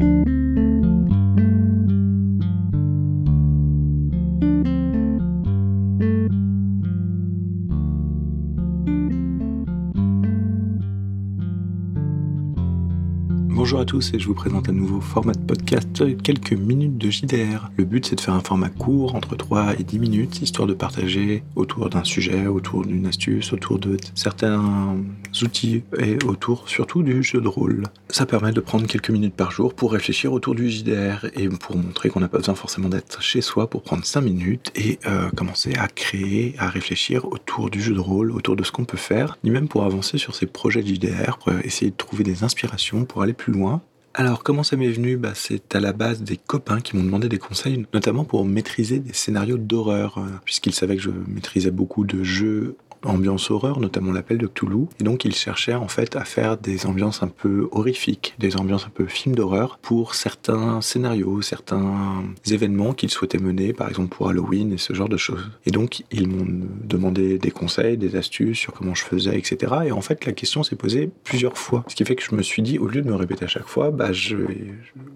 Thank 0.00 0.28
you. 0.28 0.37
Bonjour 13.58 13.80
à 13.80 13.84
tous 13.84 14.14
et 14.14 14.20
je 14.20 14.28
vous 14.28 14.34
présente 14.34 14.68
un 14.68 14.72
nouveau 14.72 15.00
format 15.00 15.32
de 15.32 15.40
podcast, 15.40 16.04
quelques 16.22 16.52
minutes 16.52 16.96
de 16.96 17.10
JDR. 17.10 17.72
Le 17.76 17.84
but 17.84 18.06
c'est 18.06 18.14
de 18.14 18.20
faire 18.20 18.34
un 18.34 18.40
format 18.40 18.68
court, 18.68 19.16
entre 19.16 19.34
3 19.34 19.80
et 19.80 19.82
10 19.82 19.98
minutes, 19.98 20.40
histoire 20.40 20.68
de 20.68 20.74
partager 20.74 21.42
autour 21.56 21.90
d'un 21.90 22.04
sujet, 22.04 22.46
autour 22.46 22.86
d'une 22.86 23.04
astuce, 23.06 23.52
autour 23.52 23.80
de 23.80 23.96
certains 24.14 24.96
outils 25.42 25.82
et 25.98 26.18
autour 26.24 26.68
surtout 26.68 27.02
du 27.02 27.20
jeu 27.24 27.40
de 27.40 27.48
rôle. 27.48 27.82
Ça 28.10 28.26
permet 28.26 28.52
de 28.52 28.60
prendre 28.60 28.86
quelques 28.86 29.10
minutes 29.10 29.34
par 29.34 29.50
jour 29.50 29.74
pour 29.74 29.92
réfléchir 29.92 30.32
autour 30.32 30.54
du 30.54 30.70
JDR 30.70 31.26
et 31.34 31.48
pour 31.48 31.76
montrer 31.76 32.10
qu'on 32.10 32.20
n'a 32.20 32.28
pas 32.28 32.38
besoin 32.38 32.54
forcément 32.54 32.88
d'être 32.88 33.20
chez 33.20 33.40
soi 33.40 33.68
pour 33.68 33.82
prendre 33.82 34.04
5 34.04 34.20
minutes 34.20 34.70
et 34.76 35.00
euh, 35.06 35.30
commencer 35.30 35.74
à 35.74 35.88
créer, 35.88 36.54
à 36.58 36.70
réfléchir 36.70 37.24
autour 37.24 37.70
du 37.70 37.82
jeu 37.82 37.92
de 37.92 38.00
rôle, 38.00 38.30
autour 38.30 38.54
de 38.54 38.62
ce 38.62 38.70
qu'on 38.70 38.84
peut 38.84 38.96
faire, 38.96 39.36
ni 39.42 39.50
même 39.50 39.66
pour 39.66 39.84
avancer 39.84 40.16
sur 40.16 40.36
ces 40.36 40.46
projets 40.46 40.82
de 40.82 40.86
JDR, 40.86 41.38
pour 41.38 41.52
essayer 41.64 41.90
de 41.90 41.96
trouver 41.96 42.22
des 42.22 42.44
inspirations 42.44 43.04
pour 43.04 43.22
aller 43.22 43.32
plus 43.32 43.47
loin. 43.48 43.82
Alors 44.14 44.42
comment 44.42 44.62
ça 44.62 44.76
m'est 44.76 44.90
venu? 44.90 45.16
Bah, 45.16 45.32
C'est 45.34 45.74
à 45.76 45.80
la 45.80 45.92
base 45.92 46.22
des 46.22 46.36
copains 46.36 46.80
qui 46.80 46.96
m'ont 46.96 47.04
demandé 47.04 47.28
des 47.28 47.38
conseils, 47.38 47.86
notamment 47.94 48.24
pour 48.24 48.44
maîtriser 48.44 48.98
des 48.98 49.12
scénarios 49.12 49.58
d'horreur, 49.58 50.18
euh, 50.18 50.26
puisqu'ils 50.44 50.74
savaient 50.74 50.96
que 50.96 51.02
je 51.02 51.10
maîtrisais 51.10 51.70
beaucoup 51.70 52.04
de 52.04 52.22
jeux 52.24 52.76
ambiance 53.04 53.50
horreur, 53.50 53.80
notamment 53.80 54.12
l'appel 54.12 54.38
de 54.38 54.46
Cthulhu. 54.46 54.86
Et 55.00 55.04
donc 55.04 55.24
il 55.24 55.34
cherchait 55.34 55.74
en 55.74 55.88
fait 55.88 56.16
à 56.16 56.24
faire 56.24 56.56
des 56.56 56.86
ambiances 56.86 57.22
un 57.22 57.28
peu 57.28 57.68
horrifiques, 57.72 58.34
des 58.38 58.56
ambiances 58.56 58.86
un 58.86 58.90
peu 58.90 59.06
films 59.06 59.34
d'horreur 59.34 59.78
pour 59.80 60.14
certains 60.14 60.80
scénarios, 60.80 61.42
certains 61.42 62.24
événements 62.50 62.92
qu'ils 62.92 63.10
souhaitaient 63.10 63.38
mener, 63.38 63.72
par 63.72 63.88
exemple 63.88 64.14
pour 64.14 64.28
Halloween 64.28 64.72
et 64.72 64.78
ce 64.78 64.92
genre 64.92 65.08
de 65.08 65.16
choses. 65.16 65.50
Et 65.66 65.70
donc 65.70 66.04
ils 66.10 66.28
m'ont 66.28 66.66
demandé 66.82 67.38
des 67.38 67.50
conseils, 67.50 67.96
des 67.96 68.16
astuces 68.16 68.58
sur 68.58 68.72
comment 68.72 68.94
je 68.94 69.04
faisais, 69.04 69.36
etc. 69.38 69.72
Et 69.86 69.92
en 69.92 70.00
fait 70.00 70.24
la 70.24 70.32
question 70.32 70.62
s'est 70.62 70.76
posée 70.76 71.10
plusieurs 71.24 71.58
fois. 71.58 71.84
Ce 71.88 71.94
qui 71.94 72.04
fait 72.04 72.16
que 72.16 72.24
je 72.24 72.34
me 72.34 72.42
suis 72.42 72.62
dit, 72.62 72.78
au 72.78 72.86
lieu 72.86 73.02
de 73.02 73.08
me 73.08 73.14
répéter 73.14 73.44
à 73.44 73.48
chaque 73.48 73.68
fois, 73.68 73.90
bah, 73.90 74.12
je, 74.12 74.36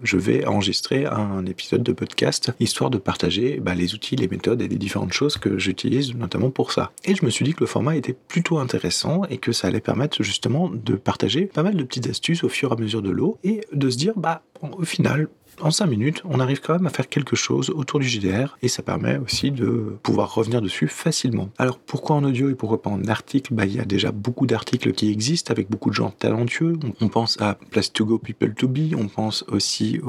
je 0.03 0.17
vais 0.17 0.45
enregistrer 0.45 1.05
un 1.05 1.45
épisode 1.45 1.83
de 1.83 1.93
podcast, 1.93 2.51
histoire 2.59 2.89
de 2.89 2.97
partager 2.97 3.59
bah, 3.59 3.75
les 3.75 3.93
outils, 3.93 4.15
les 4.15 4.27
méthodes 4.27 4.61
et 4.61 4.67
les 4.67 4.77
différentes 4.77 5.13
choses 5.13 5.37
que 5.37 5.57
j'utilise 5.57 6.15
notamment 6.15 6.49
pour 6.49 6.71
ça. 6.71 6.91
Et 7.05 7.15
je 7.15 7.25
me 7.25 7.29
suis 7.29 7.45
dit 7.45 7.53
que 7.53 7.61
le 7.61 7.67
était 7.95 8.13
plutôt 8.13 8.59
intéressant 8.59 9.23
et 9.29 9.37
que 9.37 9.51
ça 9.51 9.67
allait 9.67 9.81
permettre 9.81 10.21
justement 10.23 10.69
de 10.69 10.95
partager 10.95 11.45
pas 11.45 11.63
mal 11.63 11.75
de 11.75 11.83
petites 11.83 12.07
astuces 12.07 12.43
au 12.43 12.49
fur 12.49 12.71
et 12.71 12.73
à 12.73 12.77
mesure 12.77 13.01
de 13.01 13.09
l'eau 13.09 13.37
et 13.43 13.61
de 13.71 13.89
se 13.89 13.97
dire, 13.97 14.13
bah, 14.15 14.43
au 14.61 14.83
final, 14.83 15.27
en 15.61 15.71
5 15.71 15.85
minutes, 15.87 16.21
on 16.25 16.39
arrive 16.39 16.61
quand 16.61 16.73
même 16.73 16.85
à 16.85 16.89
faire 16.89 17.07
quelque 17.07 17.35
chose 17.35 17.69
autour 17.69 17.99
du 17.99 18.07
JDR 18.07 18.57
et 18.61 18.67
ça 18.67 18.83
permet 18.83 19.17
aussi 19.17 19.51
de 19.51 19.97
pouvoir 20.03 20.33
revenir 20.33 20.61
dessus 20.61 20.87
facilement. 20.87 21.49
Alors 21.57 21.77
pourquoi 21.77 22.15
en 22.15 22.23
audio 22.23 22.49
et 22.49 22.55
pourquoi 22.55 22.81
pas 22.81 22.89
en 22.89 23.03
article? 23.05 23.53
Bah, 23.53 23.65
Il 23.65 23.75
y 23.75 23.79
a 23.79 23.85
déjà 23.85 24.11
beaucoup 24.11 24.45
d'articles 24.45 24.93
qui 24.93 25.09
existent 25.09 25.51
avec 25.51 25.69
beaucoup 25.69 25.89
de 25.89 25.95
gens 25.95 26.11
talentueux. 26.11 26.77
On 27.01 27.07
pense 27.07 27.39
à 27.41 27.57
Place 27.71 27.91
to 27.93 28.05
Go, 28.05 28.17
People 28.17 28.53
to 28.53 28.67
Be, 28.67 28.95
on 28.97 29.07
pense 29.07 29.43
aussi 29.47 29.99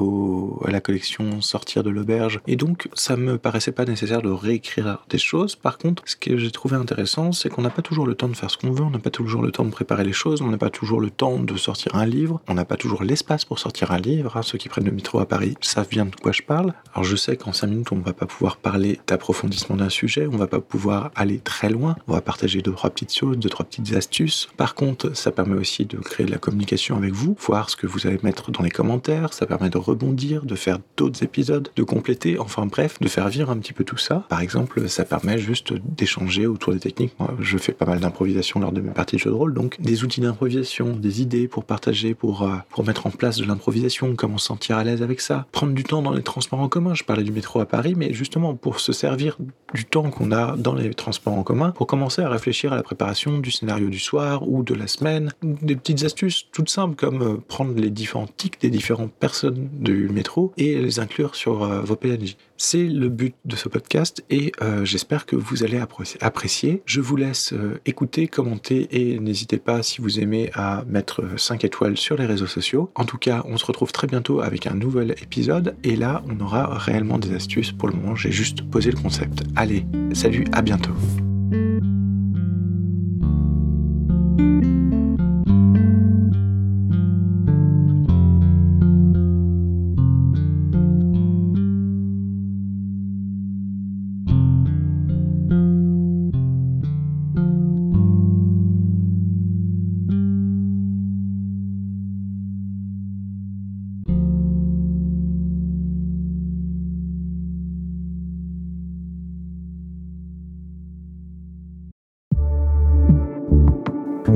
à 0.65 0.71
la 0.71 0.81
collection 0.81 1.41
Sortir 1.41 1.83
de 1.83 1.89
l'auberge. 1.89 2.39
Et 2.47 2.55
donc 2.55 2.89
ça 2.93 3.15
me 3.15 3.37
paraissait 3.37 3.71
pas 3.71 3.85
nécessaire 3.85 4.21
de 4.21 4.29
réécrire 4.29 5.05
des 5.09 5.17
choses. 5.17 5.55
Par 5.55 5.77
contre, 5.77 6.03
ce 6.05 6.15
que 6.15 6.37
j'ai 6.37 6.51
trouvé 6.51 6.75
intéressant, 6.75 7.31
c'est 7.31 7.49
qu'on 7.49 7.61
n'a 7.61 7.69
pas 7.69 7.81
toujours 7.81 8.07
le 8.07 8.15
temps 8.15 8.29
de 8.29 8.35
faire 8.35 8.49
ce 8.49 8.57
qu'on 8.57 8.71
veut, 8.71 8.83
on 8.83 8.89
n'a 8.89 8.99
pas 8.99 9.09
toujours 9.09 9.41
le 9.41 9.51
temps 9.51 9.65
de 9.65 9.69
préparer 9.69 10.03
les 10.03 10.13
choses, 10.13 10.41
on 10.41 10.47
n'a 10.47 10.57
pas 10.57 10.69
toujours 10.69 10.99
le 10.99 11.09
temps 11.09 11.39
de 11.39 11.57
sortir 11.57 11.95
un 11.95 12.05
livre, 12.05 12.41
on 12.47 12.53
n'a 12.53 12.65
pas 12.65 12.77
toujours 12.77 13.03
l'espace 13.03 13.45
pour 13.45 13.59
sortir 13.59 13.91
un 13.91 13.99
livre. 13.99 14.37
Hein, 14.37 14.41
ceux 14.41 14.57
qui 14.57 14.69
prennent 14.69 14.85
le 14.85 14.91
métro 14.91 15.19
à 15.19 15.27
Paris 15.27 15.34
savent 15.61 15.89
bien 15.89 16.05
de 16.05 16.15
quoi 16.15 16.31
je 16.31 16.41
parle. 16.41 16.73
Alors 16.93 17.03
je 17.03 17.15
sais 17.15 17.35
qu'en 17.35 17.53
5 17.53 17.67
minutes, 17.67 17.91
on 17.91 17.97
ne 17.97 18.03
va 18.03 18.13
pas 18.13 18.25
pouvoir 18.25 18.57
parler 18.57 18.99
d'approfondissement 19.07 19.75
d'un 19.75 19.89
sujet, 19.89 20.27
on 20.31 20.37
va 20.37 20.47
pas 20.47 20.61
pouvoir 20.61 21.11
aller 21.15 21.39
très 21.39 21.69
loin, 21.69 21.95
on 22.07 22.13
va 22.13 22.21
partager 22.21 22.61
deux, 22.61 22.71
trois 22.71 22.89
petites 22.89 23.13
choses, 23.13 23.37
deux, 23.37 23.49
trois 23.49 23.65
petites 23.65 23.93
astuces. 23.95 24.47
Par 24.57 24.75
contre, 24.75 25.15
ça 25.15 25.31
permet 25.31 25.55
aussi 25.55 25.85
de 25.85 25.97
créer 25.97 26.25
de 26.25 26.31
la 26.31 26.37
communication 26.37 26.95
avec 26.95 27.13
vous, 27.13 27.35
voir 27.45 27.69
ce 27.69 27.75
que 27.75 27.87
vous 27.87 28.07
allez 28.07 28.19
mettre 28.23 28.51
dans 28.51 28.63
les 28.63 28.69
commentaires, 28.69 29.33
ça 29.33 29.45
permet 29.45 29.69
de 29.69 29.77
rebondir, 29.77 30.45
de 30.45 30.55
faire 30.55 30.79
d'autres 30.97 31.23
épisodes, 31.23 31.69
de 31.75 31.83
compléter, 31.83 32.39
enfin 32.39 32.65
bref, 32.65 32.97
de 32.99 33.07
faire 33.07 33.27
vivre 33.27 33.49
un 33.49 33.57
petit 33.57 33.73
peu 33.73 33.83
tout 33.83 33.97
ça. 33.97 34.25
Par 34.29 34.39
exemple, 34.39 34.87
ça 34.87 35.03
permet 35.03 35.37
juste 35.37 35.73
d'échanger 35.73 36.47
autour 36.47 36.73
des 36.73 36.79
techniques. 36.79 37.13
Moi, 37.19 37.33
je 37.39 37.57
fais 37.57 37.73
pas 37.73 37.85
mal 37.85 37.99
d'improvisation 37.99 38.59
lors 38.59 38.71
de 38.71 38.81
mes 38.81 38.91
parties 38.91 39.17
de 39.17 39.21
jeux 39.21 39.31
de 39.31 39.35
rôle, 39.35 39.53
donc 39.53 39.81
des 39.81 40.03
outils 40.03 40.21
d'improvisation, 40.21 40.95
des 40.95 41.21
idées 41.21 41.47
pour 41.47 41.65
partager, 41.65 42.13
pour, 42.13 42.43
euh, 42.43 42.55
pour 42.69 42.85
mettre 42.85 43.05
en 43.07 43.11
place 43.11 43.37
de 43.37 43.45
l'improvisation, 43.45 44.15
comment 44.15 44.37
se 44.37 44.45
sentir 44.45 44.77
à 44.77 44.83
l'aise 44.83 45.01
avec 45.01 45.19
ça, 45.19 45.24
prendre 45.51 45.73
du 45.73 45.83
temps 45.83 46.01
dans 46.01 46.13
les 46.13 46.23
transports 46.23 46.59
en 46.59 46.69
commun. 46.69 46.93
Je 46.93 47.03
parlais 47.03 47.23
du 47.23 47.31
métro 47.31 47.59
à 47.59 47.65
Paris, 47.65 47.93
mais 47.95 48.13
justement 48.13 48.55
pour 48.55 48.79
se 48.79 48.93
servir 48.93 49.37
du 49.73 49.85
temps 49.85 50.09
qu'on 50.09 50.31
a 50.31 50.55
dans 50.55 50.73
les 50.73 50.93
transports 50.93 51.33
en 51.33 51.43
commun 51.43 51.71
pour 51.71 51.87
commencer 51.87 52.21
à 52.21 52.29
réfléchir 52.29 52.73
à 52.73 52.75
la 52.75 52.83
préparation 52.83 53.39
du 53.39 53.51
scénario 53.51 53.89
du 53.89 53.99
soir 53.99 54.47
ou 54.47 54.63
de 54.63 54.73
la 54.73 54.87
semaine. 54.87 55.31
Des 55.41 55.75
petites 55.75 56.03
astuces 56.03 56.47
toutes 56.51 56.69
simples 56.69 56.95
comme 56.95 57.21
euh, 57.21 57.37
prendre 57.47 57.73
les 57.75 57.89
différents 57.89 58.27
tics 58.27 58.59
des 58.61 58.69
différentes 58.69 59.13
personnes 59.13 59.69
du 59.73 60.09
métro 60.09 60.53
et 60.57 60.75
les 60.75 60.99
inclure 60.99 61.35
sur 61.35 61.63
euh, 61.63 61.81
vos 61.81 61.95
PNJ. 61.95 62.37
C'est 62.57 62.87
le 62.87 63.09
but 63.09 63.35
de 63.43 63.55
ce 63.55 63.67
podcast 63.67 64.23
et 64.29 64.51
euh, 64.61 64.85
j'espère 64.85 65.25
que 65.25 65.35
vous 65.35 65.63
allez 65.63 65.81
apprécier. 66.21 66.81
Je 66.85 67.01
vous 67.01 67.17
laisse 67.17 67.53
écouter, 67.85 68.27
commenter 68.27 68.87
et 68.91 69.19
n'hésitez 69.19 69.57
pas 69.57 69.83
si 69.83 70.01
vous 70.01 70.19
aimez 70.19 70.51
à 70.53 70.83
mettre 70.87 71.37
5 71.37 71.65
étoiles 71.65 71.97
sur 71.97 72.17
les 72.17 72.25
réseaux 72.25 72.47
sociaux. 72.47 72.91
En 72.95 73.05
tout 73.05 73.17
cas, 73.17 73.43
on 73.45 73.57
se 73.57 73.65
retrouve 73.65 73.91
très 73.91 74.07
bientôt 74.07 74.41
avec 74.41 74.67
un 74.67 74.73
nouvel 74.73 75.11
épisode 75.21 75.75
et 75.83 75.95
là 75.95 76.23
on 76.29 76.39
aura 76.39 76.77
réellement 76.77 77.17
des 77.17 77.33
astuces. 77.33 77.71
Pour 77.71 77.89
le 77.89 77.95
moment, 77.95 78.15
j'ai 78.15 78.31
juste 78.31 78.61
posé 78.69 78.91
le 78.91 78.97
concept. 78.97 79.43
Allez, 79.55 79.85
salut, 80.13 80.45
à 80.53 80.61
bientôt. 80.61 80.93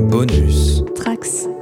Bonus. 0.08 0.82
Trax. 0.94 1.59